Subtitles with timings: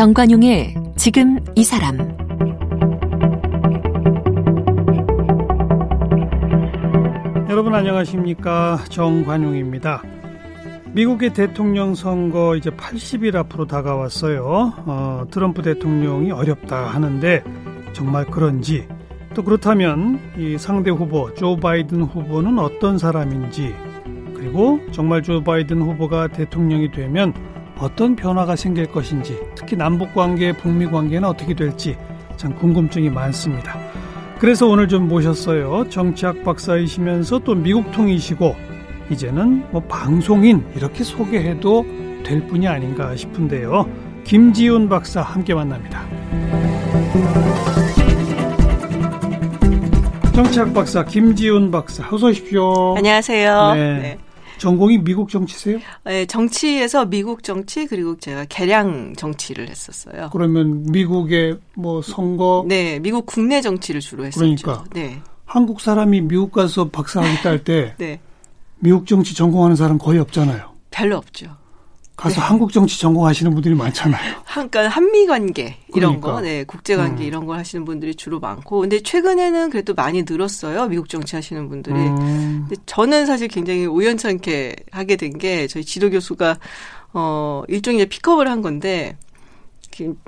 [0.00, 1.98] 정관용의 지금 이 사람
[7.50, 10.02] 여러분 안녕하십니까 정관용입니다.
[10.94, 14.72] 미국의 대통령 선거 이제 80일 앞으로 다가왔어요.
[14.86, 17.44] 어, 트럼프 대통령이 어렵다 하는데
[17.92, 18.88] 정말 그런지
[19.34, 23.74] 또 그렇다면 이 상대 후보 조 바이든 후보는 어떤 사람인지
[24.34, 27.34] 그리고 정말 조 바이든 후보가 대통령이 되면
[27.80, 31.96] 어떤 변화가 생길 것인지 특히 남북 관계, 북미 관계는 어떻게 될지
[32.36, 33.78] 참 궁금증이 많습니다.
[34.38, 35.88] 그래서 오늘 좀 모셨어요.
[35.88, 38.54] 정치학 박사이시면서 또 미국통이시고
[39.10, 41.84] 이제는 뭐 방송인 이렇게 소개해도
[42.24, 43.88] 될 분이 아닌가 싶은데요.
[44.24, 46.06] 김지훈 박사 함께 만납니다.
[50.34, 52.96] 정치학 박사 김지훈 박사 어서 오십시오.
[52.96, 53.72] 안녕하세요.
[53.74, 53.98] 네.
[53.98, 54.18] 네.
[54.60, 55.78] 전공이 미국 정치세요?
[56.04, 60.28] 네, 정치에서 미국 정치 그리고 제가 개량 정치를 했었어요.
[60.32, 64.40] 그러면 미국의 뭐 선거 네, 미국 국내 정치를 주로 했었죠.
[64.40, 65.18] 그러니까 네.
[65.46, 68.20] 한국 사람이 미국 가서 박사학위 딸때 네.
[68.80, 70.70] 미국 정치 전공하는 사람 거의 없잖아요.
[70.90, 71.56] 별로 없죠.
[72.20, 72.40] 가서 네.
[72.42, 74.42] 한국 정치 전공하시는 분들이 많잖아요.
[74.44, 76.32] 그러니까 한미 관계 이런 그러니까.
[76.32, 77.26] 거, 네, 국제 관계 음.
[77.26, 80.86] 이런 걸 하시는 분들이 주로 많고, 근데 최근에는 그래도 많이 늘었어요.
[80.88, 81.96] 미국 정치 하시는 분들이.
[81.96, 82.66] 음.
[82.68, 86.58] 근데 저는 사실 굉장히 우연찮게 하게 된 게 저희 지도 교수가
[87.14, 89.16] 어 일종의 픽업을 한 건데.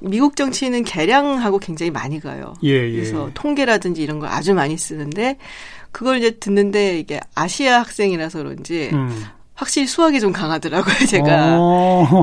[0.02, 2.52] 미국 정치는 개량하고 굉장히 많이 가요.
[2.62, 2.92] 예, 예.
[2.92, 5.38] 그래서 통계라든지 이런 걸 아주 많이 쓰는데
[5.92, 9.08] 그걸 이제 듣는데 이게 아시아 학생이라서 그런지 음.
[9.62, 11.56] 확실히 수학이 좀 강하더라고요, 제가.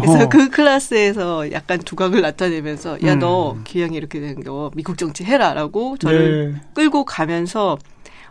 [0.02, 3.20] 그래서 그 클래스에서 약간 두각을 나타내면서, 야, 음.
[3.20, 5.54] 너 기왕이 이렇게 된 거 미국 정치 해라.
[5.54, 6.62] 라고 저를 네.
[6.74, 7.78] 끌고 가면서,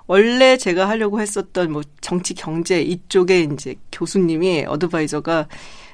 [0.06, 5.48] 원래 제가 하려고 했었던 뭐 정치 경제 이쪽에 이제 교수님이 어드바이저가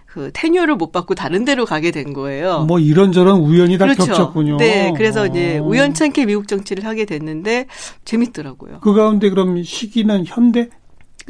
[0.07, 2.65] 그 tenure를 못 받고 다른 데로 가게 된 거예요.
[2.69, 4.07] 뭐 이런저런 우연이 다 그렇죠.
[4.07, 4.57] 겹쳤군요.
[4.59, 5.65] 네, 그래서 이제 어.
[5.65, 7.67] 우연찮게 미국 정치를 하게 됐는데
[8.05, 8.79] 재밌더라고요.
[8.81, 10.69] 그 가운데 그럼 시기는 현대?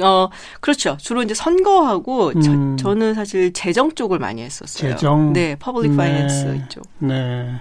[0.01, 0.29] 어,
[0.61, 0.97] 그렇죠.
[1.01, 2.77] 주로 이제 선거하고 음.
[2.77, 4.91] 저, 는 사실 재정 쪽을 많이 했었어요.
[4.93, 5.33] 재정.
[5.33, 5.97] 네, public 네.
[5.97, 6.85] finance 이쪽.
[6.99, 7.61] 네.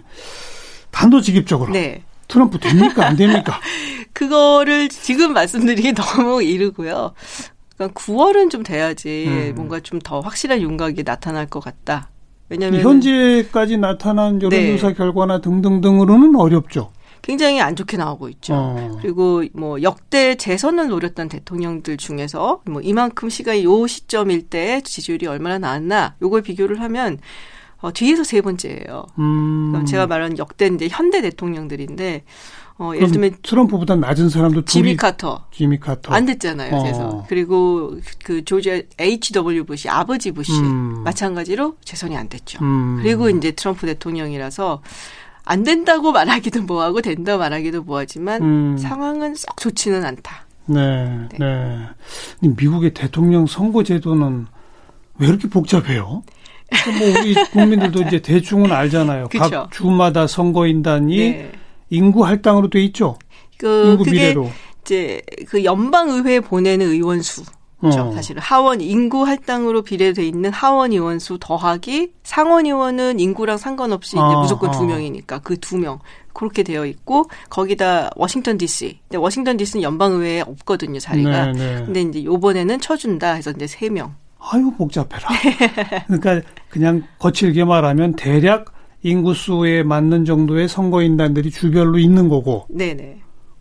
[0.92, 1.72] 단도직입적으로.
[1.74, 2.04] 네.
[2.28, 3.60] 트럼프 됩니까 안 됩니까?
[4.14, 7.14] 그거를 지금 말씀드리기 너무 이르고요.
[7.78, 9.54] 그러니까 9월은 좀 돼야지 음.
[9.56, 12.10] 뭔가 좀 더 확실한 윤곽이 나타날 것 같다.
[12.50, 14.94] 왜냐면 현재까지 나타난 여론조사 네.
[14.94, 16.92] 결과나 등등등으로는 어렵죠.
[17.24, 18.54] 굉장히 안 좋게 나오고 있죠.
[18.54, 18.98] 어.
[19.02, 25.58] 그리고 뭐 역대 재선을 노렸던 대통령들 중에서 뭐 이만큼 시간이 요 시점일 때 지지율이 얼마나
[25.58, 27.18] 나왔나 요걸 비교를 하면
[27.80, 29.06] 어, 뒤에서 세 번째예요.
[29.20, 29.86] 음.
[29.86, 32.24] 제가 말한 역대 이제 현대 대통령들인데
[32.78, 36.12] 어, 예를 들면 트럼프보다 낮은 사람도 지미 카터 지미 카터.
[36.14, 36.76] 안 됐잖아요.
[36.76, 36.82] 어.
[36.82, 39.64] 그래서 그리고 그 조지 H.W.
[39.66, 41.04] 부시 아버지 부시 음.
[41.04, 42.60] 마찬가지로 재선이 안 됐죠.
[42.64, 43.00] 음.
[43.02, 44.82] 그리고 이제 트럼프 대통령이라서
[45.46, 48.78] 안 된다고 말하기도 뭐하고 된다 말하기도 뭐하지만 음.
[48.78, 50.46] 상황은 썩 좋지는 않다.
[50.66, 51.78] 네, 네.
[52.40, 54.48] 근데 미국의 대통령 선거 제도는
[55.20, 56.04] 왜 이렇게 복잡해요?
[56.04, 59.28] 뭐 우리 국민들도 이제 대충은 알잖아요.
[59.28, 59.50] 그쵸.
[59.50, 61.52] 각 주마다 선거인단이 네.
[61.90, 63.18] 인구 할당으로 돼 있죠.
[63.58, 64.50] 그 인구 비례로.
[64.82, 67.44] 이제 그 연방 의회에 보내는 의원 수.
[67.84, 68.02] 그렇죠.
[68.10, 68.12] 어.
[68.14, 74.22] 사실은 하원 인구 할당으로 비례돼 있는 하원 의원 수 더하기 상원 의원은 인구랑 상관없이 이제
[74.22, 74.86] 아, 무조건 두 아.
[74.88, 76.00] 명이니까 그 두 명
[76.34, 79.00] 그렇게 되어 있고 거기다 워싱턴 D.C.
[79.08, 81.52] 근데 워싱턴 D.C.는 연방 의회에 없거든요 자리가.
[81.52, 81.86] 네, 네.
[81.86, 84.16] 근데 이제 요번에는 쳐준다 해서 이제 세 명.
[84.40, 85.28] 아유 복잡해라.
[86.08, 88.74] 그러니까 그냥 거칠게 말하면 대략
[89.04, 92.66] 인구수에 맞는 정도의 선거인단들이 주별로 있는 거고.
[92.70, 93.20] 네네.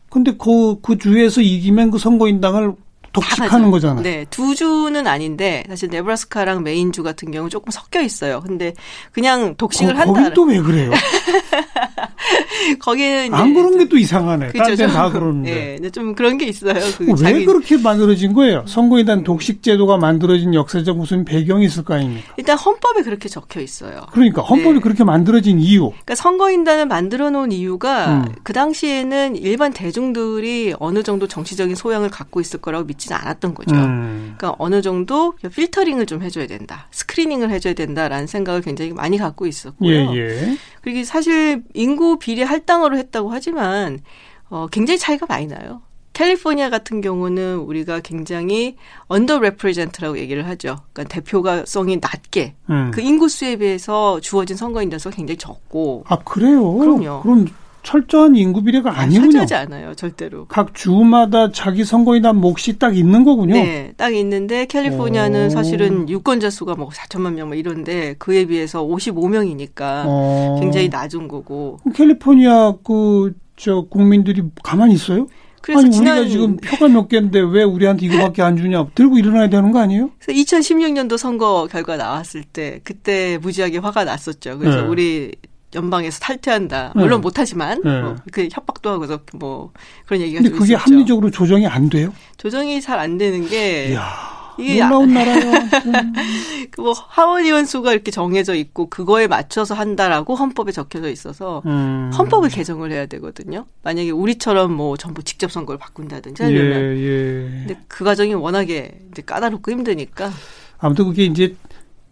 [0.09, 2.75] 근데 그, 그 주에서 이기면 그 선거인당을
[3.13, 4.03] 독식하는 거잖아요.
[4.03, 8.41] 네, 두 주는 아닌데 사실 네브라스카랑 메인 주 같은 경우 조금 섞여 있어요.
[8.41, 8.75] 근데
[9.13, 10.13] 그냥 독식을 거, 한다.
[10.13, 10.91] 거긴 또왜 그래요?
[12.81, 14.53] 거기는 이제 안 그런 게 또 이상하네.
[14.77, 15.79] 좀- 다 그러는데.
[15.83, 16.75] 예, 좀 그런 게 있어요.
[16.97, 18.65] 그 왜 자기- 그렇게 만들어진 거예요?
[18.67, 22.33] 선거인단 독식 제도가 만들어진 역사적 무슨 배경이 있을 거 아닙니까?
[22.37, 24.07] 일단 헌법에 그렇게 적혀 있어요.
[24.13, 24.81] 그러니까 헌법이 네.
[24.81, 25.89] 그렇게 만들어진 이유.
[25.91, 28.35] 그러니까 선거인단을 만들어 놓은 이유가 음.
[28.43, 33.75] 그 당시에는 일반 대중들이 어느 정도 정치적인 소양을 갖고 있을 거라고 믿지는 않았던 거죠.
[33.75, 34.35] 음.
[34.39, 39.91] 그러니까 어느 정도 필터링을 좀 해줘야 된다, 스크리닝을 해줘야 된다라는 생각을 굉장히 많이 갖고 있었고요.
[39.91, 40.57] 예, 예.
[40.83, 43.99] 그리고 사실 인구 비례 할당으로 했다고 하지만
[44.49, 45.83] 어, 굉장히 차이가 많이 나요.
[46.13, 48.77] 캘리포니아 같은 경우는 우리가 굉장히
[49.09, 50.77] under represent라고 얘기를 하죠.
[50.93, 52.93] 그러니까 대표성이 낮게 음.
[52.95, 56.75] 그 인구 수에 비해서 주어진 선거인단 수가 굉장히 적고 아, 그래요?
[56.75, 57.23] 그럼요.
[57.23, 57.49] 그럼
[57.83, 59.33] 철저한 인구 비례가 아니군요.
[59.33, 60.47] 철저하지 않아요, 절대로.
[60.47, 63.55] 각 주마다 자기 선거인단 몫이 딱 있는 거군요.
[63.55, 65.51] 네, 딱 있는데 캘리포니아는 오.
[65.51, 70.59] 사실은 유권자 수가 뭐 4천만 명 뭐 이런데 그에 비해서 55명이니까 어.
[70.61, 71.79] 굉장히 낮은 거고.
[71.95, 75.27] 캘리포니아 그 저 국민들이 가만히 있어요?
[75.61, 78.89] 그래서 아니 지난 우리가 지금 표가 몇 개인데 왜 우리한테 이거밖에 안 주냐?
[78.95, 80.11] 들고 일어나야 되는 거 아니에요?
[80.19, 84.59] 그래서 2016년도 선거 결과 나왔을 때 그때 무지하게 화가 났었죠.
[84.59, 84.89] 그래서 네.
[84.89, 85.33] 우리
[85.75, 86.93] 연방에서 탈퇴한다.
[86.95, 87.23] 물론 네.
[87.23, 88.01] 못하지만 네.
[88.01, 89.73] 뭐 그 협박도 하고 그래서 뭐
[90.07, 90.93] 그런 얘기가 근데 좀 그게 있었죠.
[90.95, 92.13] 합리적으로 조정이 안 돼요?
[92.37, 94.33] 조정이 잘 안 되는 게 이야.
[94.59, 95.41] 이게 놀라운 나라요.
[95.87, 96.13] 음.
[96.73, 102.11] 그뭐 하원 의원 수가 이렇게 정해져 있고 그거에 맞춰서 한다라고 헌법에 적혀져 있어서 음.
[102.17, 103.65] 헌법을 개정을 해야 되거든요.
[103.83, 107.65] 만약에 우리처럼 뭐 전부 직접 선거를 바꾼다든지 예, 하려면 예.
[107.67, 110.31] 근데 그 과정이 워낙에 이제 까다롭고 힘드니까
[110.79, 111.57] 아무튼 그게 이제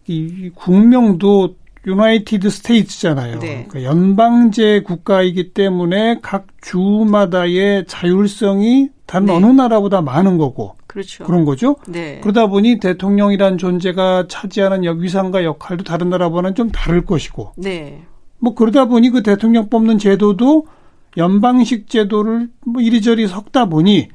[0.06, 3.38] 이 국명도 유나이티드 스테이츠잖아요.
[3.38, 3.66] 네.
[3.68, 9.32] 그러니까 연방제 국가이기 때문에 각 주마다의 자율성이 다른 네.
[9.34, 11.24] 어느 나라보다 많은 거고 그렇죠.
[11.24, 11.76] 그런 거죠.
[11.88, 12.20] 네.
[12.22, 18.02] 그러다 보니 대통령이란 존재가 차지하는 역- 위상과 역할도 다른 나라보다는 좀 다를 것이고 네.
[18.38, 20.66] 뭐 그러다 보니 그 대통령 뽑는 제도도
[21.16, 24.08] 연방식 제도를 뭐 이리저리 섞다 보니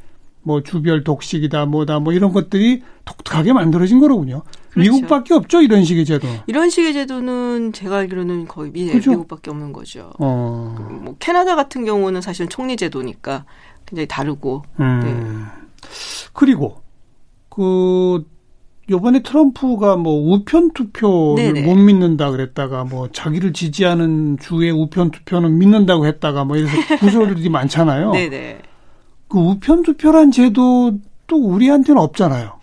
[0.46, 4.44] 뭐 주별 독식이다 뭐다 뭐 이런 것들이 독특하게 만들어진 거로군요.
[4.70, 4.92] 그렇죠.
[4.92, 6.28] 미국밖에 없죠 이런 식의 제도.
[6.46, 9.10] 이런 식의 제도는 제가 알기로는 거의 미, 그죠?
[9.10, 10.12] 미국밖에 없는 거죠.
[10.20, 10.76] 어.
[11.02, 13.46] 뭐 캐나다 같은 경우는 사실 총리 제도니까
[13.88, 15.00] 굉장히 다르고 음.
[15.04, 15.90] 네.
[16.34, 16.84] 그리고
[17.50, 18.24] 그
[18.88, 21.62] 요번에 트럼프가 뭐 우편 투표를 네네.
[21.66, 26.72] 못 믿는다 그랬다가 뭐 자기를 지지하는 주의 우편 투표는 믿는다고 했다가 뭐 이래서
[27.02, 28.12] 구설들이 많잖아요.
[28.12, 28.75] 네네.
[29.28, 30.98] 그 우편 투표란 제도도
[31.34, 32.56] 우리한테는 없잖아요.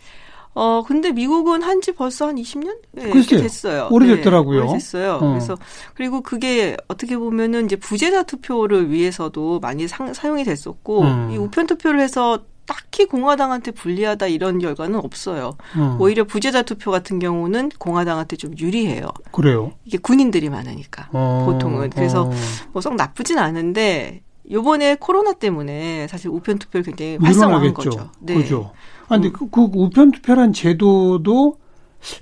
[0.55, 3.88] 어 근데 미국은 한 지 벌써 한 20년 네, 됐어요.
[3.91, 4.61] 오래됐더라고요.
[4.61, 5.14] 네, 오래됐어요.
[5.14, 5.29] 어.
[5.31, 5.56] 그래서
[5.94, 11.31] 그리고 그게 어떻게 보면은 이제 부재자 투표를 위해서도 많이 상, 사용이 됐었고 음.
[11.32, 15.56] 이 우편 투표를 해서 딱히 공화당한테 불리하다 이런 결과는 없어요.
[15.76, 15.97] 음.
[15.99, 19.08] 오히려 부재자 투표 같은 경우는 공화당한테 좀 유리해요.
[19.32, 19.73] 그래요.
[19.85, 21.08] 이게 군인들이 많으니까.
[21.12, 21.44] 어.
[21.47, 21.91] 보통은.
[21.91, 22.31] 그래서 어.
[22.73, 27.75] 뭐썩 나쁘진 않은데 요번에 코로나 때문에 사실 우편 투표를 굉장히 활성화한.
[27.75, 28.11] 거죠.
[28.21, 28.35] 네.
[28.35, 28.73] 그죠.
[29.09, 31.56] 아, 근데 그, 그 우편 투표란 제도도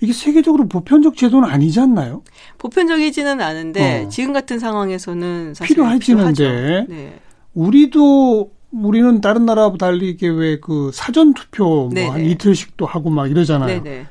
[0.01, 2.23] 이게 세계적으로 보편적 제도는 아니지 않나요?
[2.59, 4.09] 보편적이지는 않은데 어.
[4.11, 6.87] 지금 같은 상황에서는 사실 필요하지는데.
[6.89, 7.21] 네.
[7.55, 12.25] 우리도 우리는 다른 나라하고 달리 이게 왜 그 사전 투표 뭐한 네네.
[12.31, 13.83] 이틀씩도 하고 막 이러잖아요.
[13.83, 14.07] 네네.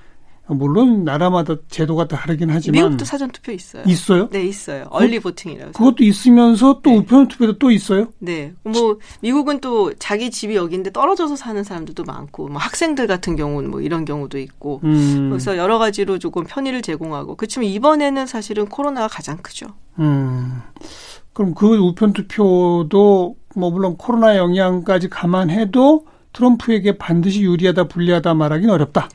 [0.56, 3.84] 물론 나라마다 제도가 다르긴 하지만 미국도 사전 투표 있어요.
[3.86, 4.30] 있어요?
[4.30, 4.88] 네, 있어요.
[4.90, 5.74] 얼리 보팅이라고.
[5.74, 6.98] 그것도 있으면서 또 네.
[6.98, 8.08] 우편 투표도 또 있어요?
[8.20, 8.54] 네.
[8.64, 13.82] 뭐 미국은 또 자기 집이 여기인데 떨어져서 사는 사람들도 많고 뭐 학생들 같은 경우는 뭐
[13.82, 15.30] 이런 경우도 있고 음.
[15.30, 19.68] 그래서 여러 가지로 조금 편의를 제공하고 그렇지만 이번에는 사실은 코로나가 가장 크죠.
[20.00, 20.62] 음.
[21.34, 29.10] 그럼 그 우편 투표도 뭐 물론 코로나 영향까지 감안해도 트럼프에게 반드시 유리하다 불리하다 말하기는 어렵다.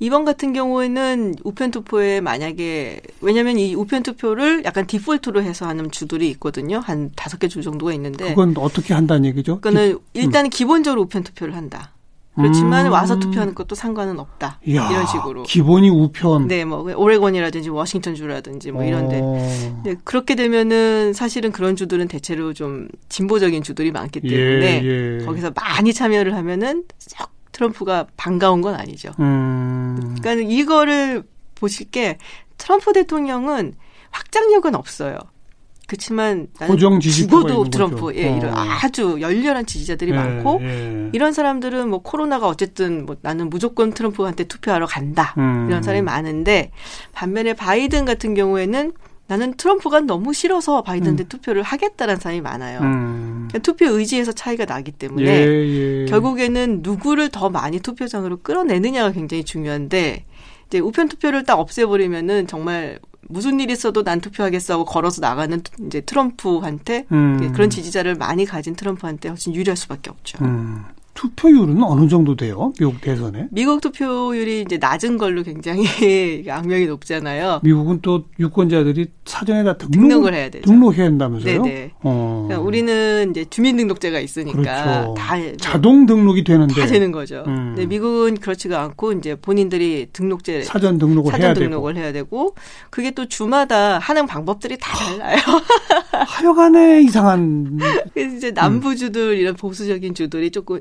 [0.00, 6.28] 이번 같은 경우에는 우편 투표에 만약에 왜냐하면 이 우편 투표를 약간 디폴트로 해서 하는 주들이
[6.30, 6.78] 있거든요.
[6.78, 9.56] 한 다섯 개 주 정도가 있는데 그건 어떻게 한다는 얘기죠?
[9.56, 11.92] 그거는 일단은 기본적으로 우편 투표를 한다.
[12.36, 12.92] 그렇지만 음.
[12.92, 14.60] 와서 투표하는 것도 상관은 없다.
[14.64, 15.42] 이야, 이런 식으로.
[15.42, 16.46] 기본이 우편.
[16.46, 19.18] 네, 뭐 오레곤이라든지 워싱턴 주라든지 뭐 이런데.
[19.20, 19.80] 어.
[19.84, 25.24] 네, 그렇게 되면은 사실은 그런 주들은 대체로 좀 진보적인 주들이 많기 때문에 예, 예.
[25.24, 29.12] 거기서 많이 참여를 하면은 썩 트럼프가 반가운 건 아니죠.
[29.18, 30.16] 음.
[30.20, 31.24] 그러니까 이거를
[31.56, 32.18] 보실 게
[32.56, 33.74] 트럼프 대통령은
[34.10, 35.18] 확장력은 없어요.
[35.88, 38.14] 그렇지만 나는 고정 죽어도 트럼프.
[38.14, 38.36] 예, 어.
[38.36, 41.10] 이런 아주 열렬한 지지자들이 예, 많고 예.
[41.12, 45.66] 이런 사람들은 뭐 코로나가 어쨌든 뭐 나는 무조건 트럼프한테 투표하러 간다 음.
[45.68, 46.70] 이런 사람이 많은데
[47.12, 48.92] 반면에 바이든 같은 경우에는
[49.28, 52.80] 나는 트럼프가 너무 싫어서 바이든한테 투표를 하겠다라는 사람이 많아요.
[52.80, 53.46] 음.
[53.48, 56.06] 그러니까 투표 의지에서 차이가 나기 때문에 예, 예.
[56.06, 60.24] 결국에는 누구를 더 많이 투표장으로 끌어내느냐가 굉장히 중요한데
[60.66, 66.00] 이제 우편 투표를 딱 없애버리면은 정말 무슨 일 있어도 난 투표하겠어 하고 걸어서 나가는 이제
[66.00, 67.52] 트럼프한테 음.
[67.52, 70.38] 그런 지지자를 많이 가진 트럼프한테 훨씬 유리할 수밖에 없죠.
[70.42, 70.84] 음.
[71.18, 72.72] 투표율은 어느 정도 돼요?
[72.78, 73.48] 미국 대선에?
[73.50, 75.84] 미국 투표율이 이제 낮은 걸로 굉장히
[76.48, 77.58] 악명이 높잖아요.
[77.64, 80.64] 미국은 또 유권자들이 사전에 다 등록을, 등록 을 해야 되죠.
[80.64, 81.62] 등록해야 한다면서요?
[81.62, 81.90] 네네.
[82.04, 82.44] 어.
[82.46, 85.14] 그러니까 우리는 이제 주민등록제가 있으니까 그렇죠.
[85.18, 87.42] 다 자동 등록이 되는데 다 되는 거죠.
[87.48, 87.74] 음.
[87.74, 92.54] 근데 미국은 그렇지가 않고 이제 본인들이 등록제 사전 등록을 사전 해야 등록을 해야 되고
[92.90, 95.38] 그게 또 주마다 하는 방법들이 다 달라요.
[96.26, 97.78] 하여간에 이상한
[98.14, 100.80] 그래서 이제 남부주들 이런 보수적인 주들이 조금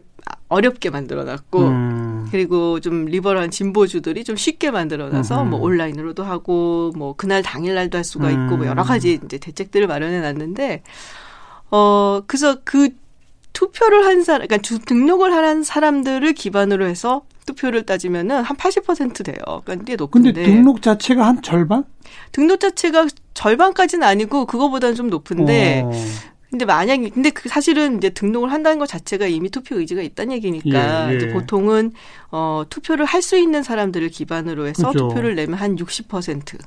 [0.50, 2.28] 어렵게 만들어놨고 음.
[2.32, 5.50] 그리고 좀 리버럴한 진보주들이 좀 쉽게 만들어놔서 음흠.
[5.50, 8.58] 뭐 온라인으로도 하고 뭐 그날 당일날도 할 수가 있고 음.
[8.58, 10.84] 뭐 여러 가지 이제 대책들을 마련해 놨는데
[11.72, 12.90] 어, 그래서 그
[13.58, 19.62] 투표를 한 사람, 그러니까 주, 등록을 한 사람들을 기반으로 해서 투표를 따지면은 한 80% 돼요.
[19.66, 20.32] 그러니까 꽤 높은데.
[20.32, 21.84] 근데 등록 자체가 한 절반?
[22.32, 25.92] 등록 자체가 절반까지는 아니고 그거보다는 좀 높은데 어.
[26.52, 31.10] 근데 만약에 근데 그 사실은 이제 등록을 한다는 것 자체가 이미 투표 의지가 있다는 얘기니까
[31.10, 31.18] 예, 예.
[31.18, 31.94] 이제 보통은
[32.32, 35.08] 어 투표를 할 수 있는 사람들을 기반으로 해서 그죠.
[35.08, 36.60] 투표를 내면 한 60%,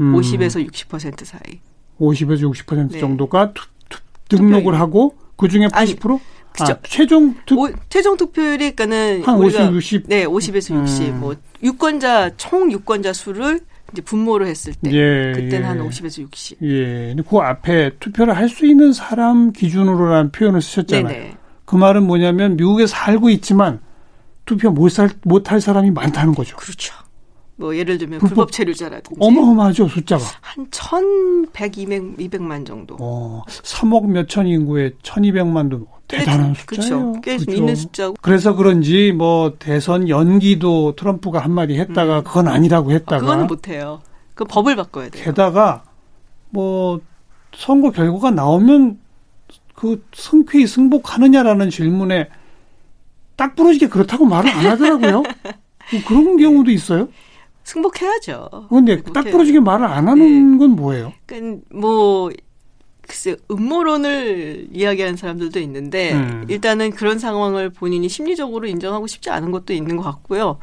[0.00, 1.60] 음, 50에서 60% 사이.
[2.00, 2.98] 50에서 60% 네.
[2.98, 4.74] 정도가 투, 투, 등록을 투표율.
[4.80, 6.20] 하고 그 중에 아니, 80%?
[6.52, 6.72] 그죠.
[6.72, 10.02] 아, 최종 투, 오, 최종 투표율이 그러니까는 한 우리가 50, 60?
[10.08, 11.08] 네, 50에서 60.
[11.08, 11.20] 음.
[11.20, 13.60] 뭐 유권자 총 유권자 수를
[13.92, 15.64] 이제 분모를 했을 때 예, 그때는 예.
[15.64, 16.58] 한 50에서 60.
[16.62, 17.14] 예.
[17.14, 21.08] 근데 그 앞에 투표를 할 수 있는 사람 기준으로라는 표현을 쓰셨잖아요.
[21.08, 21.36] 네네.
[21.64, 23.80] 그 말은 뭐냐면 미국에 살고 있지만
[24.44, 26.56] 투표 못 살, 못 할 사람이 많다는 거죠.
[26.56, 26.92] 그렇죠.
[27.60, 30.24] 뭐 예를 들면 불법- 불법 체류자라든지 어마어마하죠, 숫자가.
[30.40, 32.96] 한 1,100, 200, 200만 정도.
[32.98, 36.64] 어, 3억 몇천 인구에 1200만도 대단한 숫자예요.
[37.12, 37.20] 그렇죠.
[37.22, 37.52] 꽤 그렇죠.
[37.52, 38.16] 있는 숫자고.
[38.22, 44.00] 그래서 그런지 뭐 대선 연기도 트럼프가 한마디 했다가 그건 아니라고 아, 했다가 그거는 못해요.
[44.34, 45.22] 그 법을 바꿔야 돼요.
[45.22, 45.82] 게다가
[46.48, 47.00] 뭐
[47.54, 48.98] 선거 결과가 나오면
[49.74, 52.28] 그 승쾌히 승복하느냐라는 질문에
[53.36, 55.22] 딱 부러지게 그렇다고 말을 안 하더라고요.
[55.92, 57.08] 뭐 그런 경우도 있어요.
[57.64, 58.66] 승복해야죠.
[58.68, 59.30] 근데 딱 승복해야죠.
[59.30, 61.12] 부러지게 말을 안 하는 건 뭐예요?
[61.26, 62.30] 그러니까 뭐
[63.02, 66.46] 글쎄 음모론을 이야기하는 사람들도 있는데 음.
[66.48, 70.58] 일단은 그런 상황을 본인이 심리적으로 인정하고 싶지 않은 것도 있는 것 같고요.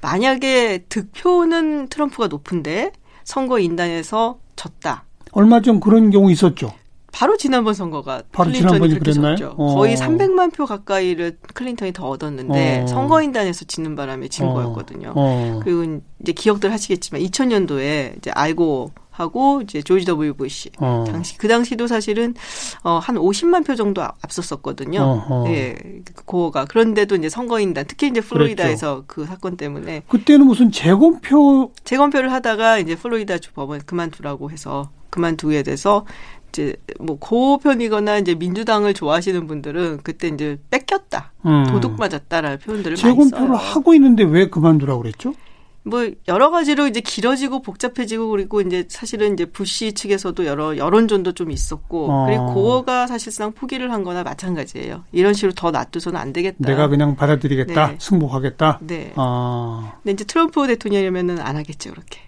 [0.00, 2.90] 만약에 득표는 트럼프가 높은데
[3.22, 5.04] 선거 인단에서 졌다.
[5.32, 6.72] 얼마 전 그런 경우 있었죠.
[7.14, 9.54] 바로 지난번 선거가 바로 클린턴이 지난번이 그랬나요?
[9.56, 9.74] 어.
[9.76, 12.86] 거의 300만 표 가까이를 클린턴이 더 얻었는데 어.
[12.88, 14.52] 선거인단에서 지는 바람에 진 어.
[14.52, 15.12] 거였거든요.
[15.14, 15.60] 어.
[15.62, 21.04] 그리고 이제 기억들 하시겠지만 2000년도에 이제 알고 하고 이제 조지 W 부시 어.
[21.06, 22.34] 당시 그 당시도 사실은
[22.82, 25.00] 어한 50만 표 정도 앞- 앞섰었거든요.
[25.00, 25.44] 어허.
[25.52, 25.76] 예,
[26.24, 32.80] 고가 그런데도 이제 선거인단 특히 이제 플로리다에서 그 사건 때문에 그때는 무슨 재검표 재검표를 하다가
[32.80, 36.04] 이제 플로리다 주 법원 그만두라고 해서 그만두게 돼서
[36.54, 41.66] 이제 뭐 고편이거나 이제 민주당을 좋아하시는 분들은 그때 이제 뺏겼다, 음.
[41.68, 43.56] 도둑 맞았다라는 표현들을 많이 재검표를 써요.
[43.56, 45.34] 하고 있는데 왜 그만두라고 그랬죠?
[45.86, 51.50] 뭐 여러 가지로 이제 길어지고 복잡해지고 그리고 이제 사실은 이제 부시 측에서도 여러 여론전도 좀
[51.50, 52.26] 있었고 어.
[52.26, 55.04] 그리고 고어가 사실상 포기를 한 거나 마찬가지예요.
[55.12, 56.56] 이런 식으로 더 놔두서는 안 되겠다.
[56.60, 57.96] 내가 그냥 받아들이겠다, 네.
[58.00, 58.78] 승복하겠다.
[58.82, 59.12] 네.
[59.16, 62.20] 아 근데 이제 트럼프 대통령이면은 안 하겠죠, 그렇게.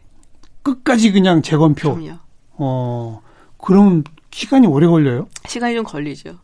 [0.63, 1.95] 끝까지 그냥 재검표.
[1.95, 2.19] 그럼요.
[2.59, 3.23] 어
[3.57, 4.05] 그럼
[4.37, 5.29] 시간이 오래 걸려요?
[5.49, 6.37] 시간이 좀 걸리죠.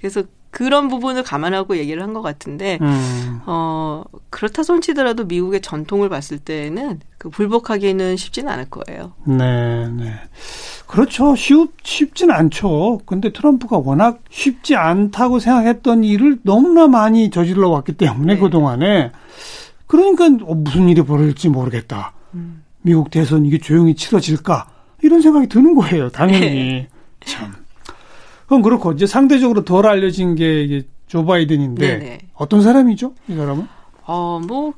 [0.00, 3.40] 그래서 그런 부분을 감안하고 얘기를 한 것 같은데, 음.
[3.44, 9.12] 어, 그렇다 손치더라도 미국의 전통을 봤을 때에는 그 불복하기는 쉽지는 않을 거예요.
[9.26, 10.14] 네, 네.
[10.86, 11.36] 그렇죠.
[11.36, 13.02] 쉽, 쉽진 않죠.
[13.04, 18.40] 근데 트럼프가 워낙 쉽지 않다고 생각했던 일을 너무나 많이 저질러 왔기 때문에 네.
[18.40, 19.12] 그동안에
[19.86, 22.14] 그러니까 어, 무슨 일이 벌어질지 모르겠다.
[22.32, 22.64] 음.
[22.80, 24.66] 미국 대선 이게 조용히 치러질까?
[25.02, 26.08] 이런 생각이 드는 거예요.
[26.10, 26.46] 당연히.
[26.46, 26.88] 네.
[27.20, 27.52] 참.
[28.46, 32.18] 그럼 그렇고 이제 상대적으로 덜 알려진 게 이게 조 바이든인데 네네.
[32.34, 33.14] 어떤 사람이죠?
[33.28, 33.66] 이 사람은?
[34.06, 34.72] 어, 뭐,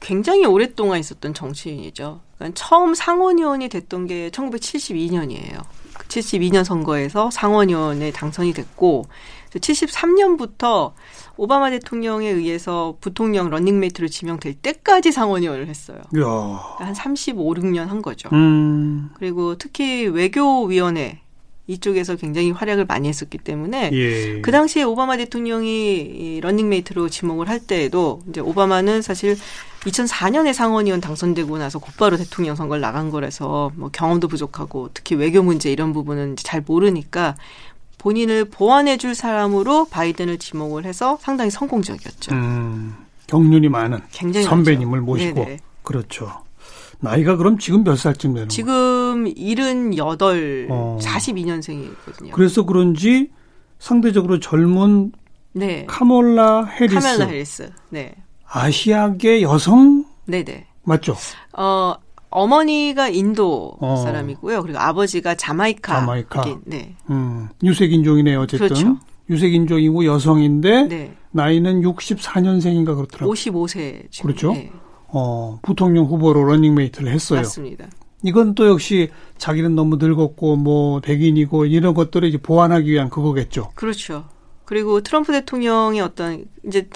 [0.00, 2.20] 굉장히 오랫동안 있었던 정치인이죠.
[2.36, 5.64] 그러니까 처음 상원의원이 됐던 게 1972년이에요.
[6.08, 9.06] 72년 선거에서 상원의원에 당선이 됐고,
[9.50, 10.92] 73년부터
[11.36, 15.98] 오바마 대통령에 의해서 부통령 런닝메이트로 지명될 때까지 상원의원을 했어요.
[16.14, 16.84] 이야.
[16.84, 18.28] 한 35, 6년 한 거죠.
[18.32, 19.10] 음.
[19.18, 21.20] 그리고 특히 외교위원회
[21.68, 24.40] 이쪽에서 굉장히 활약을 많이 했었기 때문에 예.
[24.40, 29.36] 그 당시에 오바마 대통령이 이 런닝메이트로 지목을 할 때에도 이제 오바마는 사실
[29.80, 35.72] 2004년에 상원의원 당선되고 나서 곧바로 대통령 선거를 나간 거라서 뭐 경험도 부족하고 특히 외교 문제
[35.72, 37.36] 이런 부분은 잘 모르니까
[38.06, 42.36] 본인을 보완해 줄 사람으로 바이든을 지목을 해서 상당히 성공적이었죠.
[42.36, 42.94] 음,
[43.26, 43.98] 경륜이 많은
[44.44, 45.04] 선배님을 많죠.
[45.04, 45.58] 모시고 네네.
[45.82, 46.44] 그렇죠.
[47.00, 48.48] 나이가 그럼 지금 몇 살쯤 되는?
[48.48, 50.98] 지금 78, 어.
[51.02, 52.30] 42년생이거든요.
[52.30, 53.30] 그래서 그런지
[53.80, 55.10] 상대적으로 젊은
[55.52, 55.84] 네.
[55.88, 57.72] 카몰라 해리스, 카멜라 해리스.
[57.88, 58.14] 네.
[58.46, 60.64] 아시아계 여성 네네.
[60.84, 61.16] 맞죠?
[61.54, 61.96] 어,
[62.30, 63.96] 어머니가 인도 어.
[63.96, 64.62] 사람이고요.
[64.62, 66.00] 그리고 아버지가 자마이카.
[66.00, 66.44] 자마이카.
[66.64, 66.96] 네.
[67.10, 68.40] 음, 유색 인종이네요.
[68.40, 68.96] 어쨌든 그렇죠.
[69.30, 71.16] 유색 인종이고 여성인데 네.
[71.30, 73.32] 나이는 64년생인가 그렇더라고요.
[73.32, 74.28] 55세 지금.
[74.28, 74.52] 그렇죠?
[74.52, 74.70] 네.
[75.08, 77.40] 어, 부통령 후보로 러닝메이트를 했어요.
[77.40, 77.86] 맞습니다.
[78.22, 83.70] 이건 또 역시 자기는 너무 늙었고 뭐 백인이고 이런 것들을 이제 보완하기 위한 그거겠죠.
[83.74, 84.24] 그렇죠.
[84.64, 86.88] 그리고 트럼프 대통령의 어떤 이제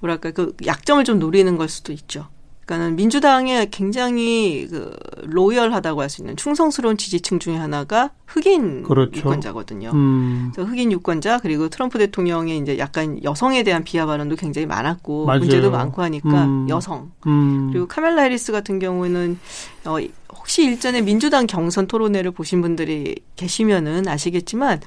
[0.00, 2.28] 뭐랄까 그 약점을 좀 노리는 걸 수도 있죠.
[2.68, 9.18] 그러니까는 민주당에 굉장히 그 로열하다고 할 수 있는 충성스러운 지지층 중에 하나가 흑인 그렇죠.
[9.18, 9.90] 유권자거든요.
[9.92, 10.50] 음.
[10.54, 15.40] 그래서 흑인 유권자 그리고 트럼프 대통령의 이제 약간 여성에 대한 비하 발언도 굉장히 많았고 맞아요.
[15.40, 16.66] 문제도 많고 하니까 음.
[16.68, 17.68] 여성 음.
[17.72, 19.38] 그리고 카멜라 해리스 같은 경우에는
[19.84, 19.96] 어
[20.34, 24.80] 혹시 일전에 민주당 경선 토론회를 보신 분들이 계시면은 아시겠지만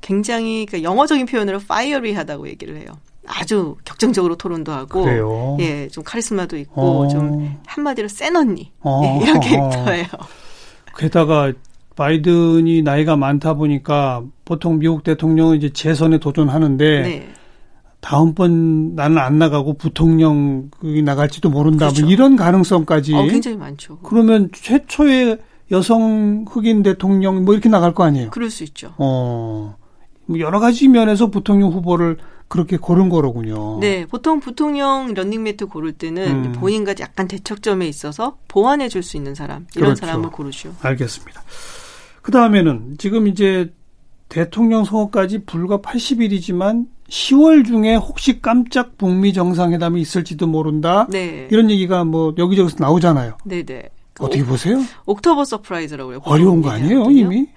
[0.00, 2.98] 굉장히 그 영어적인 표현으로 파이어리하다고 얘기를 해요.
[3.26, 5.56] 아주 격정적으로 토론도 하고 그래요.
[5.60, 7.08] 예, 좀 카리스마도 있고 어.
[7.08, 9.02] 좀 한마디로 센 언니 어.
[9.04, 10.06] 예, 이런 캐릭터예요.
[10.96, 11.52] 게다가
[11.96, 17.28] 바이든이 나이가 많다 보니까 보통 미국 대통령은 이제 재선에 도전하는데 네.
[18.00, 21.86] 다음번 나는 안 나가고 부통령이 나갈지도 모른다.
[21.86, 22.02] 그렇죠.
[22.02, 23.14] 뭐 이런 가능성까지.
[23.14, 23.98] 어, 굉장히 많죠.
[24.02, 25.38] 그러면 최초의
[25.70, 28.30] 여성 흑인 대통령 뭐 이렇게 나갈 거 아니에요.
[28.30, 28.92] 그럴 수 있죠.
[28.98, 29.76] 어.
[30.26, 32.16] 뭐 여러 가지 면에서 부통령 후보를
[32.48, 33.78] 그렇게 고른 거로군요.
[33.80, 36.52] 네, 보통 부통령 러닝메이트 고를 때는 음.
[36.52, 40.06] 본인과 약간 대척점에 있어서 보완해 줄 수 있는 사람 이런 그렇죠.
[40.06, 40.74] 사람을 고르죠.
[40.82, 41.42] 알겠습니다.
[42.22, 43.72] 그 다음에는 지금 이제
[44.28, 51.06] 대통령 선거까지 불과 80일이지만 10월 중에 혹시 깜짝 북미 정상회담이 있을지도 모른다.
[51.10, 53.36] 네, 이런 얘기가 뭐 여기저기서 나오잖아요.
[53.44, 53.90] 네, 네.
[54.20, 54.78] 어떻게 보세요?
[55.06, 56.20] October surprise라고 그래요.
[56.24, 57.10] 어려운 거 아니에요.
[57.10, 57.48] 이미?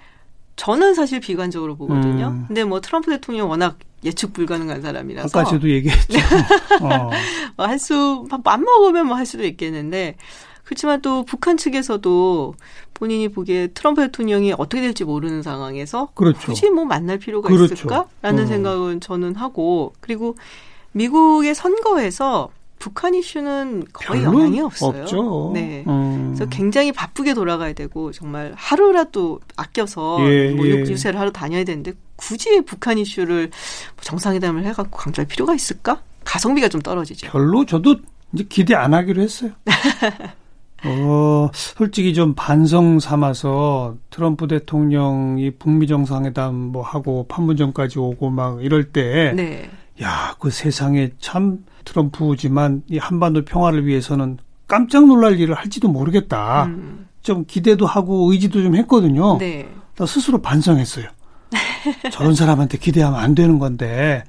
[0.58, 2.34] 저는 사실 비관적으로 보거든요.
[2.36, 2.44] 음.
[2.48, 6.18] 근데 뭐 트럼프 대통령 워낙 예측 불가능한 사람이라서 아까 저도 얘기했죠.
[6.82, 7.10] 어.
[7.56, 10.16] 뭐 할수 맘 먹으면 뭐 할 수도 있겠는데
[10.64, 12.54] 그렇지만 또 북한 측에서도
[12.92, 16.40] 본인이 보기에 트럼프 대통령이 어떻게 될지 모르는 상황에서 그렇죠.
[16.40, 17.72] 굳이 뭐 만날 필요가 그렇죠.
[17.74, 18.46] 있을까라는 음.
[18.46, 20.36] 생각은 저는 하고 그리고
[20.92, 25.02] 미국의 선거에서 북한 이슈는 거의 영향이 없어요.
[25.02, 25.50] 없죠.
[25.54, 25.84] 네.
[25.86, 26.34] 음.
[26.34, 30.72] 그래서 굉장히 바쁘게 돌아가야 되고 정말 하루라도 아껴서 예, 뭐 예.
[30.80, 36.02] 유세를 하러 다녀야 되는데 굳이 북한 이슈를 뭐 정상회담을 해갖고 강조할 필요가 있을까?
[36.24, 37.28] 가성비가 좀 떨어지죠.
[37.30, 37.96] 별로 저도
[38.32, 39.52] 이제 기대 안 하기로 했어요.
[40.84, 48.92] 어, 솔직히 좀 반성 삼아서 트럼프 대통령이 북미 정상회담 뭐 하고 판문점까지 오고 막 이럴
[48.92, 49.68] 때, 네.
[50.02, 56.64] 야, 그 세상에 참 트럼프지만 이 한반도 평화를 위해서는 깜짝 놀랄 일을 할지도 모르겠다.
[56.64, 59.38] 음, 좀 기대도 하고 의지도 좀 했거든요.
[59.38, 59.68] 네.
[59.96, 61.06] 나 스스로 반성했어요.
[62.12, 64.24] 저런 사람한테 기대하면 안 되는 건데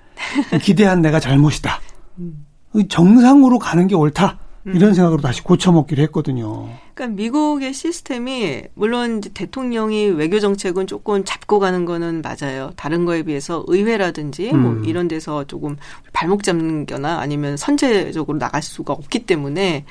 [0.63, 1.81] 기대한 내가 잘못이다.
[2.19, 2.45] 음.
[2.88, 4.39] 정상으로 가는 게 옳다.
[4.65, 6.69] 이런 생각으로 다시 고쳐먹기로 했거든요.
[6.93, 12.72] 그러니까 미국의 시스템이 물론 대통령이 외교 정책은 조금 잡고 가는 거는 맞아요.
[12.76, 14.86] 다른 거에 비해서 의회라든지 뭐 음.
[14.86, 15.78] 이런 데서 조금
[16.13, 19.86] 발목 잡는 거나 아니면 선제적으로 나갈 수가 없기 때문에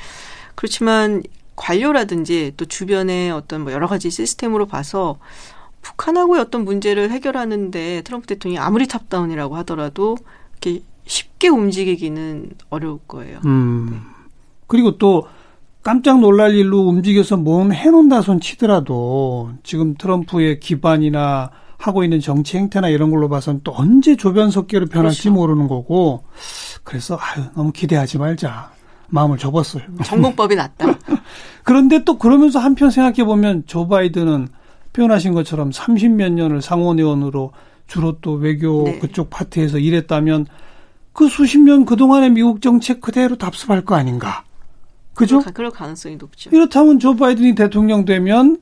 [0.54, 1.22] 그렇지만
[1.56, 5.18] 관료라든지 또 주변의 어떤 뭐 여러 가지 시스템으로 봐서
[5.82, 10.16] 북한하고의 어떤 문제를 해결하는데 트럼프 대통령이 아무리 top-down이라고 하더라도
[10.52, 13.40] 이렇게 쉽게 움직이기는 어려울 거예요.
[13.46, 14.17] 음.
[14.68, 15.26] 그리고 또
[15.82, 22.88] 깜짝 놀랄 일로 움직여서 뭔 해놓는다 손 치더라도 지금 트럼프의 기반이나 하고 있는 정치 행태나
[22.88, 25.34] 이런 걸로 봐서는 또 언제 조변석개로 변할지 그렇죠.
[25.34, 26.24] 모르는 거고
[26.84, 28.70] 그래서 아유 너무 기대하지 말자
[29.08, 29.84] 마음을 접었어요.
[30.04, 30.86] 정공법이 낫다.
[31.64, 34.48] 그런데 또 그러면서 한편 생각해 보면 조 바이든은
[34.92, 37.52] 표현하신 것처럼 30몇 년을 상원의원으로
[37.86, 38.98] 주로 또 외교 네.
[38.98, 40.46] 그쪽 파트에서 일했다면
[41.12, 44.44] 그 수십 년 그동안의 미국 정책 그대로 답습할 거 아닌가.
[45.18, 45.40] 그죠?
[45.40, 46.50] 가- 그럴 가능성이 높죠.
[46.52, 48.58] 이렇다면 조 바이든이 대통령 되면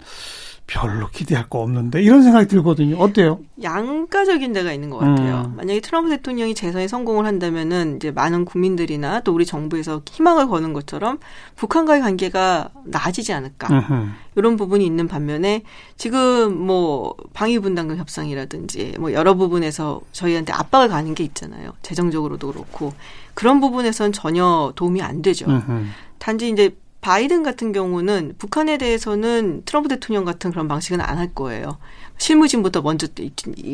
[0.69, 2.97] 별로 기대할 거 없는데 이런 생각이 들거든요.
[2.97, 3.39] 어때요?
[3.63, 5.45] 양가적인 데가 있는 것 같아요.
[5.53, 5.57] 음.
[5.57, 11.21] 만약에 트럼프 대통령이 재선에 성공을 한다면은 이제 많은 국민들이나 또 우리 정부에서 희망을 거는 것처럼
[11.55, 14.09] 북한과의 관계가 나아지지 않을까 음흠.
[14.35, 15.63] 이런 부분이 있는 반면에
[15.97, 21.75] 지금 뭐 방위 분담금 협상이라든지 뭐 여러 부분에서 저희한테 압박을 가는 게 있잖아요.
[21.83, 22.93] 재정적으로도 그렇고
[23.35, 25.47] 그런 부분에선 전혀 도움이 안 되죠.
[25.47, 25.85] 음흠.
[26.19, 31.79] 단지 이제 바이든 같은 경우는 북한에 대해서는 트럼프 대통령 같은 그런 방식은 안 할 거예요.
[32.19, 33.07] 실무진부터 먼저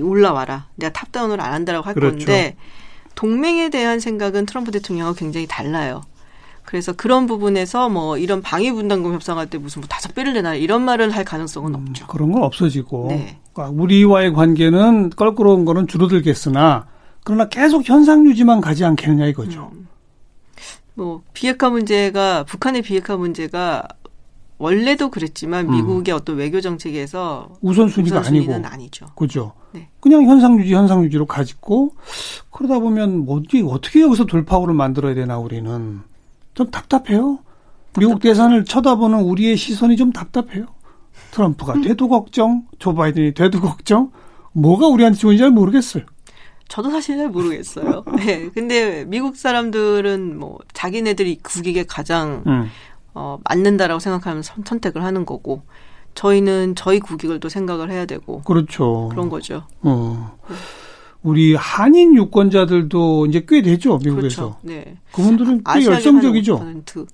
[0.03, 0.67] 올라와라.
[0.77, 2.19] 내가 탑다운을 안 한다라고 할 그렇죠.
[2.19, 2.57] 건데
[3.15, 6.03] 동맹에 대한 생각은 트럼프 대통령과 굉장히 달라요.
[6.65, 10.83] 그래서 그런 부분에서 뭐 이런 방위 분담금 협상할 때 무슨 뭐 다섯 배를 내나 이런
[10.83, 12.07] 말을 할 가능성은 없죠.
[12.07, 13.39] 그런 건 없어지고 네.
[13.53, 16.87] 그러니까 우리와의 관계는 껄끄러운 거는 줄어들겠으나
[17.25, 19.71] 그러나 계속 현상 유지만 가지 않겠느냐 이거죠.
[19.73, 19.89] 음.
[20.95, 23.87] 뭐 비핵화 문제가 북한의 비핵화 문제가
[24.59, 25.75] 원래도 그랬지만 음.
[25.75, 29.07] 미국의 어떤 외교 정책에서 우선순위가 우선순위는 아니고 아니죠.
[29.17, 29.55] 그죠.
[29.73, 29.89] 네.
[30.01, 31.91] 그냥 현상 유지 현상 유지로 가지고
[32.51, 36.01] 그러다 보면 뭐지 어떻게 여기서 돌파구를 만들어야 되나 우리는
[36.55, 37.41] 좀 답답해요.
[37.99, 40.67] 미국 대선을 쳐다보는 우리의 시선이 좀 답답해요.
[41.33, 44.13] 트럼프가 돼도 걱정, 조 바이든이 돼도 걱정.
[44.53, 46.05] 뭐가 우리한테 좋은지 잘 모르겠어요.
[46.73, 48.03] 저도 사실 잘 모르겠어요.
[48.17, 48.49] 네.
[48.49, 52.71] 근데 미국 사람들은 뭐 자기네들이 국익에 가장 음.
[53.13, 55.65] 어, 맞는다라고 생각하면 선, 선택을 하는 거고
[56.15, 59.11] 저희는 저희 국익을 또 생각을 해야 되고 그렇죠.
[59.11, 59.67] 그런 거죠.
[59.83, 60.39] 어.
[61.23, 64.57] 우리 한인 유권자들도 이제 꽤 되죠 미국에서.
[64.57, 64.57] 그렇죠.
[64.63, 64.97] 네.
[65.13, 66.57] 그분들은 꽤 열성적이죠.
[66.57, 67.07] 한 5%.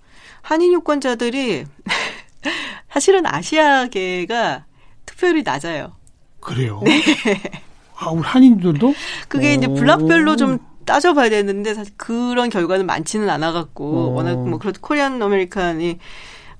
[0.42, 1.64] 한인 유권자들이
[2.90, 4.66] 사실은 아시아계가
[5.04, 5.94] 투표율이 낮아요.
[6.38, 6.80] 그래요.
[7.98, 8.94] 아, 우리 한인들도
[9.28, 9.74] 그게 이제 오.
[9.74, 14.14] 블록별로 좀 따져봐야 되는데 사실 그런 결과는 많지는 않아갖고 오.
[14.14, 15.98] 워낙 뭐 그렇도 Korean American이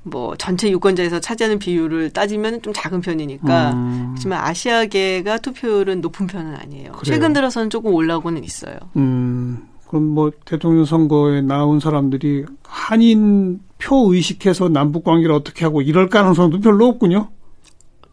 [0.02, 4.12] 뭐 전체 유권자에서 차지하는 비율을 따지면 좀 작은 편이니까 음.
[4.14, 6.92] 하지만 아시아계가 투표율은 높은 편은 아니에요.
[6.92, 7.02] 그래요?
[7.04, 8.76] 최근 들어서는 조금 올라오고는 있어요.
[8.96, 16.08] 음, 그럼 뭐 대통령 선거에 나온 사람들이 한인 표 의식해서 남북 관계를 어떻게 하고 이럴
[16.08, 17.28] 가능성도 별로 없군요.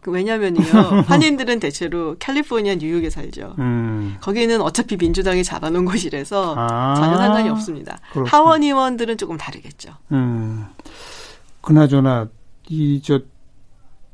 [0.06, 0.60] 그 왜냐면요
[1.08, 3.56] 한인들은 대체로 캘리포니아 뉴욕에 살죠.
[3.58, 4.16] 음.
[4.20, 6.94] 거기는 어차피 민주당이 잡아놓은 곳이라서 아.
[6.94, 7.98] 전혀 상관이 없습니다.
[8.12, 8.30] 그렇군요.
[8.30, 9.90] 하원 의원들은 조금 다르겠죠.
[10.12, 10.66] 음.
[11.60, 12.28] 그나저나
[12.70, 13.20] 이 저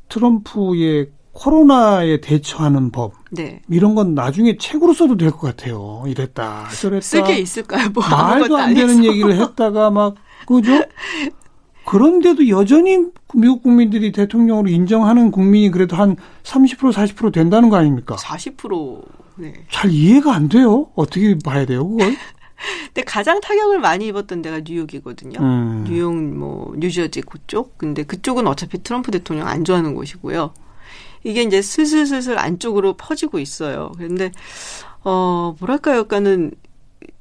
[0.09, 3.61] 트럼프의 코로나에 대처하는 법 네.
[3.71, 6.05] 이런 건 나중에 책으로 써도 될 것 같아요.
[6.07, 7.01] 이랬다 저랬다.
[7.03, 7.89] 쓸 게 있을까요?
[7.91, 9.05] 뭐 말도 안안 되는.
[9.05, 10.15] 얘기를 했다가 막
[10.47, 10.73] 그죠?
[11.85, 18.17] 그런데도 여전히 미국 국민들이 대통령으로 인정하는 국민이 그래도 한 30% 40% 된다는 거 아닙니까?
[18.17, 19.03] 40%
[19.37, 19.55] 네.
[19.71, 20.89] 잘 이해가 안 돼요.
[20.95, 22.15] 어떻게 봐야 돼요, 그걸?
[22.87, 25.41] 근데 가장 타격을 많이 입었던 데가 뉴욕이거든요.
[25.41, 25.85] 음.
[25.89, 27.77] 뉴욕, 뭐 뉴저지 그쪽.
[27.77, 30.53] 근데 그쪽은 어차피 트럼프 대통령 안 좋아하는 곳이고요.
[31.25, 33.93] 이게 이제 슬슬슬슬 안쪽으로 퍼지고 있어요.
[33.97, 34.31] 그런데
[35.05, 36.53] 어 뭐랄까요, 약간은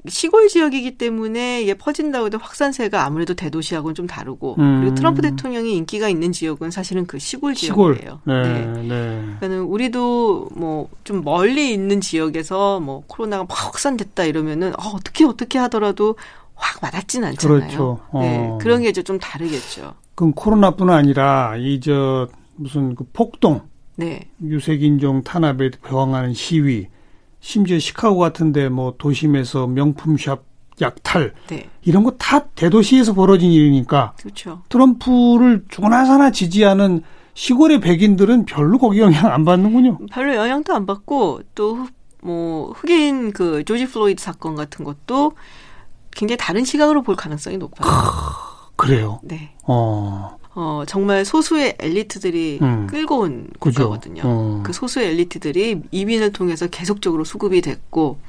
[0.08, 4.80] 시골 지역이기 때문에 이게 퍼진다고 해도 확산세가 아무래도 대도시하고는 좀 다르고 음.
[4.82, 7.54] 그리고 트럼프 대통령이 인기가 있는 지역은 사실은 그 시골.
[7.54, 8.22] 지역이에요.
[8.26, 8.66] 네, 네.
[8.82, 8.88] 네.
[8.88, 15.60] 그러니까는 우리도 뭐 좀 멀리 있는 지역에서 뭐 코로나가 막 확산됐다 이러면은 어, 어떻게 어떻게
[15.60, 16.16] 하더라도
[16.56, 17.60] 확 와닿진 않잖아요.
[17.60, 18.00] 그렇죠.
[18.14, 18.58] 네, 어.
[18.62, 19.94] 그런 게 이제 좀 다르겠죠.
[20.16, 23.62] 그럼 코로나뿐 아니라 이 저 무슨 그 폭동,
[23.96, 26.88] 네, 유색인종 탄압에 저항하는 시위,
[27.42, 30.44] 심지어 시카고 같은데 뭐 도심에서 명품샵
[30.80, 34.62] 약탈 네, 이런 거 다 대도시에서 벌어진 일이니까 그렇죠.
[34.70, 39.98] 트럼프를 죽어나사나 지지하는 시골의 백인들은 별로 거기 영향 안 받는군요.
[40.12, 41.86] 별로 영향도 안 받고 또
[42.24, 45.32] 뭐 흑인 그 조지 플로이드 사건 같은 것도
[46.12, 47.92] 굉장히 다른 시각으로 볼 가능성이 높아요.
[48.76, 49.20] 그래요.
[49.24, 49.56] 네.
[49.64, 52.88] 어, 어, 정말 소수의 엘리트들이 음.
[52.88, 53.84] 끌고 온 그죠.
[53.84, 54.22] 국가거든요.
[54.26, 54.62] 어.
[54.66, 58.20] 그 소수의 엘리트들이 이민을 통해서 계속적으로 수급이 됐고,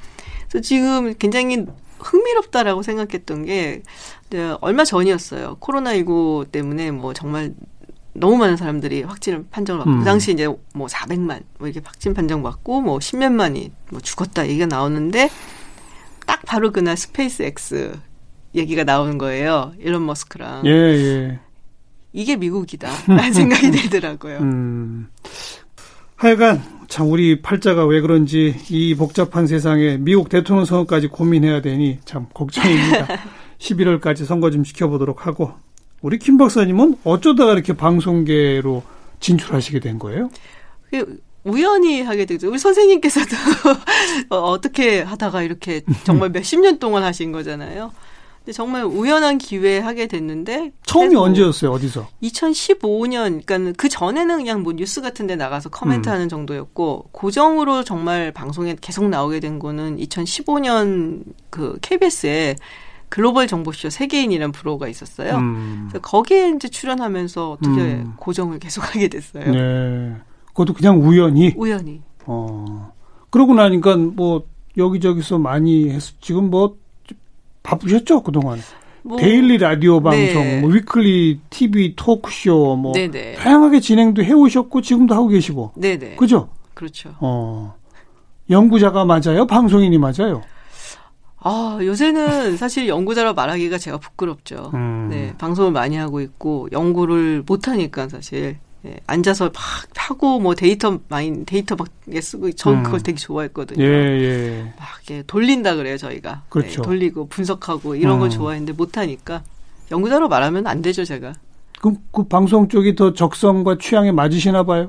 [0.48, 1.66] 그래서 지금 굉장히
[1.98, 3.82] 흥미롭다라고 생각했던 게,
[4.30, 5.56] 네, 얼마 전이었어요.
[5.60, 7.54] 코로나19 때문에 뭐 정말
[8.14, 9.98] 너무 많은 사람들이 확진을 판정을 받고, 음.
[10.00, 15.28] 그 당시 이제 뭐 400만, 뭐 이렇게 확진 판정받고, 뭐 10몇만이 뭐 죽었다 얘기가 나오는데,
[16.26, 17.98] 딱 바로 그날 스페이스 X
[18.54, 19.72] 얘기가 나오는 거예요.
[19.78, 20.66] 일론 머스크랑.
[20.66, 21.40] 예, 예.
[22.12, 22.90] 이게 미국이다.
[23.06, 24.38] 라는 생각이 들더라고요.
[24.38, 25.08] 음.
[26.16, 32.26] 하여간 참 우리 팔자가 왜 그런지 이 복잡한 세상에 미국 대통령 선거까지 고민해야 되니 참
[32.32, 33.08] 걱정입니다.
[33.58, 35.52] 11월까지 선거 좀 지켜보도록 하고
[36.00, 38.82] 우리 김 박사님은 어쩌다가 이렇게 방송계로
[39.20, 40.30] 진출하시게 된 거예요?
[40.84, 41.04] 그게
[41.44, 42.50] 우연히 하게 되죠.
[42.50, 43.36] 우리 선생님께서도
[44.30, 47.92] 어, 어떻게 하다가 이렇게 정말 몇십 년 동안 하신 거잖아요.
[48.44, 51.70] 근데 정말 우연한 기회에 하게 됐는데 처음이 언제였어요?
[51.70, 52.08] 어디서?
[52.24, 58.76] 2015년, 그러니까 그 전에는 그냥 뭐 뉴스 같은 데 나가서 커멘트하는 정도였고 고정으로 정말 방송에
[58.80, 62.56] 계속 나오게 된 거는 2015년 그 KBS에
[63.08, 65.36] 글로벌 정보쇼 세계인이라는 프로가 있었어요.
[65.36, 65.86] 음.
[65.88, 68.14] 그래서 거기에 이제 출연하면서 어떻게 음.
[68.16, 69.52] 고정을 계속하게 됐어요.
[69.52, 70.16] 네.
[70.46, 71.52] 그것도 그냥 우연히.
[71.56, 72.00] 우연히.
[72.26, 72.92] 어.
[73.30, 74.44] 그러고 나니까 뭐
[74.76, 76.76] 여기저기서 많이 했, 지금 뭐
[77.72, 78.58] 바쁘셨죠 그동안.
[79.04, 80.60] 뭐 daily 라디오 방송, 네.
[80.60, 83.34] 뭐 weekly TV 토크쇼 뭐 네네.
[83.34, 86.16] 다양하게 진행도 해오셨고 지금도 하고 계시고 네네.
[86.16, 86.50] 그죠?
[86.74, 87.14] 그렇죠.
[87.20, 87.74] 어
[88.48, 89.46] 연구자가 맞아요?
[89.46, 90.42] 방송인이 맞아요?
[91.44, 94.70] 아, 요새는 사실 연구자라 말하기가 제가 부끄럽죠.
[94.74, 95.08] 음.
[95.10, 98.58] 네, 방송을 많이 하고 있고, 연구를 못 하니까 사실.
[98.84, 99.54] 예, 앉아서 막
[99.96, 101.88] 하고, 뭐 데이터 많이, 데이터 막
[102.20, 102.82] 쓰고, 전 음.
[102.82, 103.82] 그걸 되게 좋아했거든요.
[103.82, 104.72] 예 예.
[104.76, 106.42] 막 이렇게 돌린다 그래요, 저희가.
[106.48, 106.82] 그렇죠.
[106.82, 108.20] 네, 돌리고 분석하고 이런 음.
[108.20, 109.42] 걸 좋아했는데 못하니까.
[109.92, 111.34] 연구자로 말하면 안 되죠, 제가.
[111.80, 114.88] 그럼 그 방송 쪽이 더 적성과 취향에 맞으시나 봐요?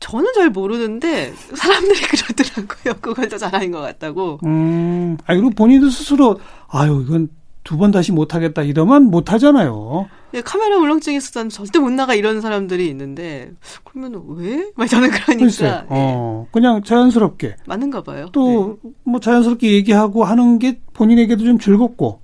[0.00, 2.94] 저는 잘 모르는데, 사람들이 그러더라고요.
[3.00, 4.38] 그걸 더 잘하는 것 같다고.
[4.44, 5.16] 음.
[5.26, 7.28] 아 그리고 본인도 스스로 아유 이건
[7.64, 10.08] 두 번 다시 못하겠다 이러면 못하잖아요.
[10.34, 13.52] 예, 카메라 울렁증이 있어서 절대 못 나가 이런 사람들이 있는데
[13.84, 14.70] 그러면 왜?
[14.76, 18.26] 막 저는 그러니까 글쎄, 예, 어 그냥 자연스럽게 맞는가 봐요.
[18.32, 22.20] 또뭐 자연스럽게 얘기하고 하는 게 본인에게도 좀 즐겁고.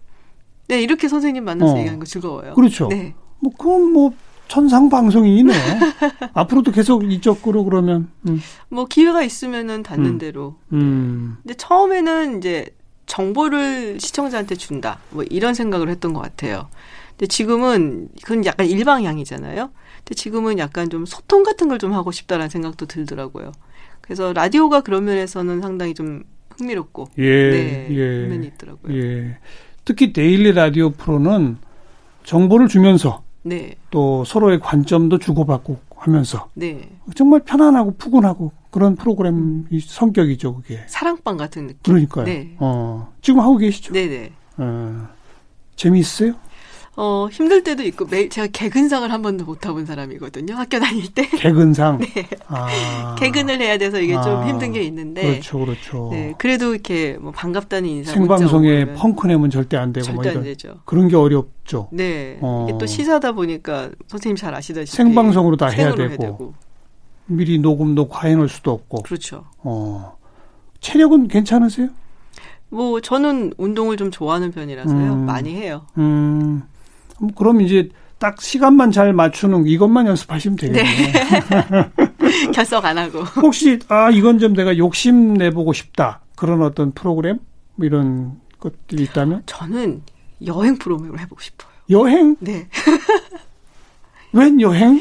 [0.68, 1.78] 네, 이렇게 선생님 만나서 어.
[1.78, 2.54] 얘기하는 거 즐거워요.
[2.54, 2.88] 그렇죠.
[2.88, 3.14] 네.
[3.40, 4.12] 뭐 그건 뭐
[4.48, 5.52] 천상 방송이네.
[6.34, 8.40] 앞으로도 계속 이쪽으로 그러면 음.
[8.68, 10.18] 뭐 기회가 있으면은 닿는 음.
[10.18, 10.56] 대로.
[10.72, 11.36] 음.
[11.42, 12.66] 근데 처음에는 이제
[13.20, 14.98] 정보를 시청자한테 준다.
[15.10, 16.68] 뭐 이런 생각을 했던 것 같아요.
[17.10, 19.70] 근데 지금은 그건 약간 일방향이잖아요.
[19.98, 23.50] 근데 지금은 약간 좀 소통 같은 걸 좀 하고 싶다라는 생각도 들더라고요.
[24.00, 26.22] 그래서 라디오가 그런 면에서는 상당히 좀
[26.56, 27.50] 흥미롭고 예.
[27.50, 28.26] 네, 예.
[28.28, 28.96] 면이 있더라고요.
[28.96, 29.38] 예.
[29.84, 31.56] 특히 데일리 라디오 프로는
[32.24, 36.90] 정보를 주면서 네, 또 서로의 관점도 주고받고 하면서 네.
[37.16, 40.80] 정말 편안하고 푸근하고 그런 프로그램 이 성격이죠, 그게.
[40.86, 41.80] 사랑방 같은 느낌.
[41.82, 42.24] 그러니까요.
[42.24, 42.54] 네.
[42.58, 43.92] 어, 지금 하고 계시죠?
[43.92, 44.32] 네, 네.
[44.58, 45.08] 어,
[45.76, 46.34] 재미있어요?
[46.96, 50.54] 어, 힘들 때도 있고 매일 제가 개근상을 한 번도 못 해본 사람이거든요.
[50.54, 51.98] 학교 다닐 때 개근상.
[51.98, 52.28] 네.
[52.46, 56.08] 아, 개근을 해야 돼서 이게 좀 아, 힘든 게 있는데 그렇죠, 그렇죠.
[56.12, 60.22] 네, 그래도 이렇게 뭐 반갑다는 인사 생방송에 문자 오고 펑크 내면 절대 안 되고 뭐
[60.22, 60.80] 절대 안 되죠.
[60.84, 61.88] 그런 게 어렵죠.
[61.92, 62.38] 네.
[62.42, 62.66] 어.
[62.68, 66.54] 이게 또 시사다 보니까 선생님 잘 아시다시피 생방송으로 다 해야 생으로 되고.
[67.30, 69.02] 미리 녹음도 과해놓을 수도 없고.
[69.02, 69.44] 그렇죠.
[69.58, 70.16] 어.
[70.80, 71.88] 체력은 괜찮으세요?
[72.70, 75.12] 뭐 저는 운동을 좀 좋아하는 편이라서요.
[75.12, 75.26] 음.
[75.26, 75.86] 많이 해요.
[75.98, 76.62] 음,
[77.18, 77.88] 뭐 그럼 이제
[78.18, 81.12] 딱 시간만 잘 맞추는 이것만 연습하시면 되겠네요.
[82.54, 83.20] 결석 안 하고.
[83.42, 87.38] 혹시 아 이건 좀 내가 욕심 내보고 싶다 그런 어떤 프로그램
[87.74, 90.02] 뭐 이런 것들이 있다면 저는
[90.46, 91.70] 여행 프로그램을 해보고 싶어요.
[91.90, 92.68] 여행 네.
[94.32, 95.00] 웬 여행?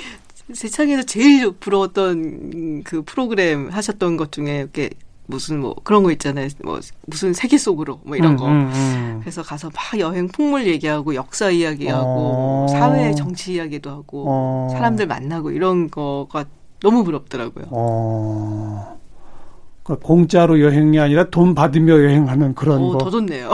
[0.54, 4.90] 세상에서 제일 부러웠던 그 프로그램 하셨던 것 중에 이렇게
[5.30, 6.48] 무슨 뭐 그런 거 있잖아요.
[6.64, 8.48] 뭐 무슨 세계 속으로 뭐 이런 음, 거.
[8.48, 9.18] 음, 음.
[9.22, 12.68] 그래서 가서 막 여행 풍물 얘기하고 역사 이야기하고 어.
[12.72, 14.68] 사회 정치 이야기도 하고 어.
[14.72, 16.46] 사람들 만나고 이런 거가
[16.80, 17.66] 너무 부럽더라고요.
[17.70, 18.98] 어.
[19.84, 23.52] 그러니까 공짜로 여행이 아니라 돈 받으며 여행하는 그런 오, 거더 좋네요.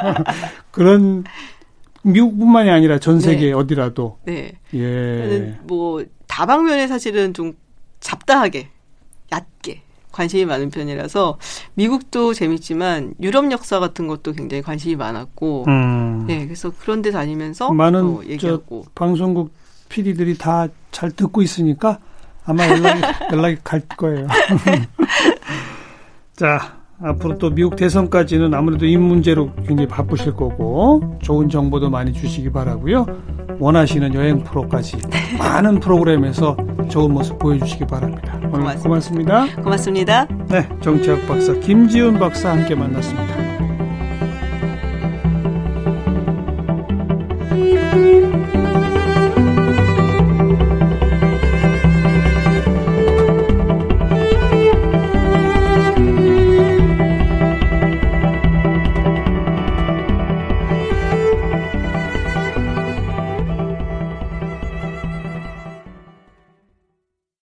[0.70, 1.24] 그런
[2.02, 3.52] 미국뿐만이 아니라 전 세계 네.
[3.52, 4.52] 어디라도 네.
[4.74, 5.58] 예.
[5.64, 7.54] 뭐 다방면에 사실은 좀
[8.00, 8.68] 잡다하게
[9.32, 9.82] 얕게
[10.12, 11.38] 관심이 많은 편이라서
[11.74, 16.24] 미국도 재밌지만 유럽 역사 같은 것도 굉장히 관심이 많았고 음.
[16.26, 19.52] 네 그래서 그런 데 다니면서 많은 어, 얘기하고 방송국
[19.88, 21.98] PD들이 다 잘 듣고 있으니까
[22.44, 23.00] 아마 연락이,
[23.32, 24.26] 연락이 갈 거예요.
[26.34, 32.50] 자, 앞으로 또 미국 대선까지는 아무래도 이 문제로 굉장히 바쁘실 거고 좋은 정보도 많이 주시기
[32.52, 33.06] 바라고요.
[33.58, 34.96] 원하시는 여행 프로까지
[35.38, 36.56] 많은 프로그램에서
[36.88, 38.38] 좋은 모습 보여주시기 바랍니다.
[38.44, 38.82] 오늘 고맙습니다.
[38.82, 39.62] 고맙습니다.
[39.62, 40.26] 고맙습니다.
[40.48, 43.39] 네, 정치학 박사 김지훈 박사 함께 만났습니다.